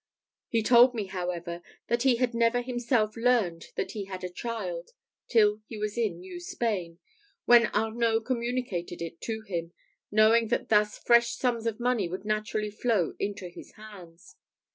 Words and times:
He 0.49 0.63
told 0.63 0.95
me, 0.95 1.05
however, 1.05 1.61
that 1.87 2.01
he 2.01 2.15
had 2.15 2.33
never 2.33 2.63
himself 2.63 3.15
learned 3.15 3.67
that 3.75 3.91
he 3.91 4.05
had 4.05 4.23
a 4.23 4.31
child, 4.31 4.89
till 5.27 5.61
he 5.67 5.77
was 5.77 5.95
in 5.95 6.19
New 6.21 6.39
Spain, 6.39 6.97
when 7.45 7.67
Arnault 7.67 8.21
communicated 8.21 8.99
it 8.99 9.21
to 9.21 9.41
him, 9.43 9.73
knowing 10.11 10.47
that 10.47 10.69
thus 10.69 10.97
fresh 10.97 11.35
sums 11.35 11.67
of 11.67 11.79
money 11.79 12.07
would 12.07 12.25
naturally 12.25 12.71
flow 12.71 13.13
into 13.19 13.47
his 13.47 13.73
hands. 13.73 14.37